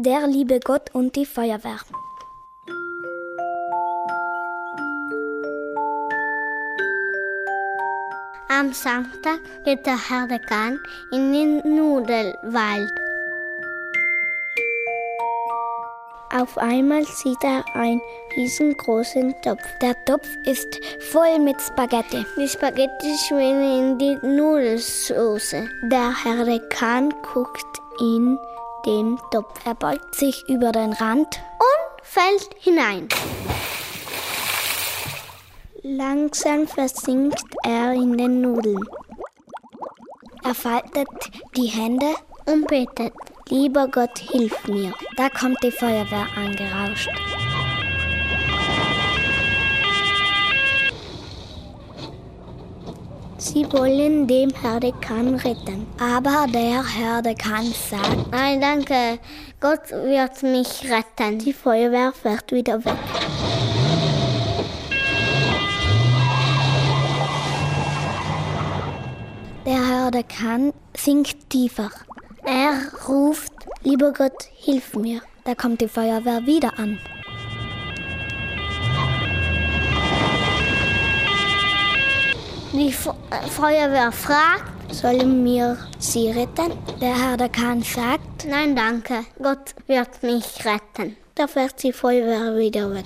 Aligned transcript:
Der 0.00 0.28
liebe 0.28 0.60
Gott 0.60 0.94
und 0.94 1.16
die 1.16 1.26
Feuerwehr. 1.26 1.80
Am 8.48 8.72
Samstag 8.72 9.40
geht 9.64 9.84
der 9.84 9.98
Herr 10.08 10.28
Dekan 10.28 10.78
in 11.10 11.32
den 11.32 11.76
Nudelwald. 11.76 12.92
Auf 16.32 16.56
einmal 16.58 17.04
sieht 17.04 17.42
er 17.42 17.64
einen 17.74 18.00
riesengroßen 18.36 19.34
Topf. 19.42 19.64
Der 19.82 19.96
Topf 20.04 20.28
ist 20.44 20.78
voll 21.10 21.40
mit 21.40 21.60
Spaghetti. 21.60 22.24
Die 22.36 22.46
Spaghetti 22.46 23.16
schwimmen 23.26 23.80
in 23.80 23.98
die 23.98 24.18
Nudelsoße. 24.24 25.68
Der 25.90 26.14
Herr 26.22 26.44
Dekan 26.44 27.12
guckt 27.34 27.80
in 27.98 28.38
den 28.84 29.18
Topf. 29.30 29.54
Er 29.64 29.74
beugt 29.74 30.14
sich 30.14 30.44
über 30.48 30.72
den 30.72 30.92
Rand 30.92 31.40
und 31.58 32.02
fällt 32.02 32.50
hinein. 32.58 33.08
Langsam 35.82 36.66
versinkt 36.66 37.44
er 37.64 37.92
in 37.92 38.18
den 38.18 38.40
Nudeln. 38.40 38.84
Er 40.44 40.54
faltet 40.54 41.08
die 41.56 41.66
Hände 41.66 42.14
und 42.46 42.66
betet. 42.66 43.12
Lieber 43.48 43.88
Gott, 43.88 44.18
hilf 44.18 44.66
mir. 44.66 44.92
Da 45.16 45.28
kommt 45.30 45.62
die 45.62 45.70
Feuerwehr 45.70 46.26
angerauscht. 46.36 47.10
Sie 53.50 53.64
wollen 53.72 54.26
dem 54.26 54.50
Herdekan 54.50 55.36
retten. 55.36 55.86
Aber 55.98 56.46
der 56.52 56.86
Herdekan 56.86 57.64
sagt, 57.64 58.30
nein, 58.30 58.60
danke, 58.60 59.18
Gott 59.58 59.90
wird 59.90 60.42
mich 60.42 60.84
retten. 60.84 61.38
Die 61.38 61.54
Feuerwehr 61.54 62.12
fährt 62.12 62.52
wieder 62.52 62.84
weg. 62.84 62.92
Der 69.64 69.86
Herdekan 69.86 70.74
sinkt 70.94 71.48
tiefer. 71.48 71.90
Er 72.44 72.74
ruft, 73.08 73.54
lieber 73.82 74.12
Gott, 74.12 74.50
hilf 74.56 74.94
mir. 74.94 75.22
Da 75.44 75.54
kommt 75.54 75.80
die 75.80 75.88
Feuerwehr 75.88 76.44
wieder 76.44 76.78
an. 76.78 76.98
Die 82.78 82.92
Feuerwehr 82.92 84.12
fragt, 84.12 84.94
sollen 84.94 85.44
wir 85.44 85.76
sie 85.98 86.30
retten? 86.30 86.78
Der 87.00 87.20
Herr 87.20 87.36
Dekan 87.36 87.82
sagt, 87.82 88.44
nein 88.48 88.76
danke, 88.76 89.24
Gott 89.42 89.74
wird 89.88 90.22
mich 90.22 90.64
retten. 90.64 91.16
Da 91.34 91.48
fährt 91.48 91.82
die 91.82 91.92
Feuerwehr 91.92 92.56
wieder 92.56 92.88
weg. 92.94 93.04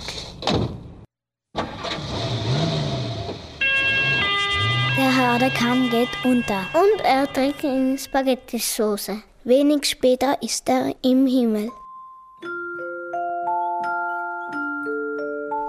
Der 4.95 5.17
Herr 5.17 5.39
Dekan 5.39 5.89
geht 5.89 6.23
unter. 6.23 6.67
Und 6.75 7.01
er 7.03 7.25
trinkt 7.33 7.63
in 7.63 7.97
Spaghetti-Soße. 7.97 9.23
Wenig 9.43 9.85
später 9.85 10.39
ist 10.43 10.69
er 10.69 10.93
im 11.01 11.25
Himmel. 11.25 11.71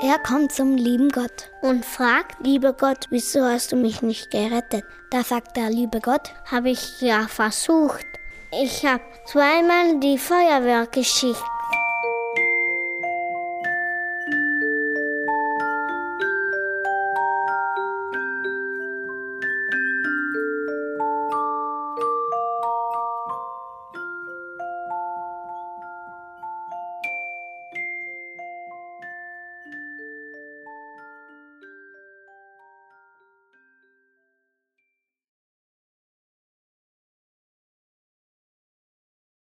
Er 0.06 0.18
kommt 0.18 0.52
zum 0.52 0.76
lieben 0.76 1.08
Gott 1.08 1.48
und 1.62 1.82
fragt, 1.82 2.44
lieber 2.44 2.74
Gott, 2.74 3.06
wieso 3.08 3.42
hast 3.42 3.72
du 3.72 3.76
mich 3.76 4.02
nicht 4.02 4.30
gerettet? 4.30 4.84
Da 5.08 5.22
sagt 5.24 5.56
der 5.56 5.70
liebe 5.70 5.98
Gott, 5.98 6.34
habe 6.44 6.68
ich 6.68 7.00
ja 7.00 7.26
versucht. 7.26 8.04
Ich 8.52 8.84
habe 8.84 9.02
zweimal 9.24 9.98
die 10.00 10.18
Feuerwehr 10.18 10.86
geschickt. 10.88 11.42